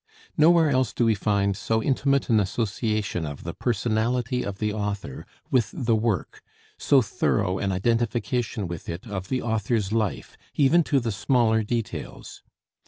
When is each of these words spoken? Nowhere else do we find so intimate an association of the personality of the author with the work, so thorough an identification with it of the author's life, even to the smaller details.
Nowhere 0.35 0.71
else 0.71 0.93
do 0.93 1.05
we 1.05 1.13
find 1.13 1.55
so 1.55 1.79
intimate 1.83 2.27
an 2.27 2.39
association 2.39 3.23
of 3.23 3.43
the 3.43 3.53
personality 3.53 4.43
of 4.43 4.57
the 4.57 4.73
author 4.73 5.27
with 5.51 5.69
the 5.77 5.95
work, 5.95 6.41
so 6.79 7.03
thorough 7.03 7.59
an 7.59 7.71
identification 7.71 8.67
with 8.67 8.89
it 8.89 9.05
of 9.05 9.29
the 9.29 9.43
author's 9.43 9.91
life, 9.91 10.35
even 10.55 10.83
to 10.85 10.99
the 10.99 11.11
smaller 11.11 11.61
details. 11.61 12.41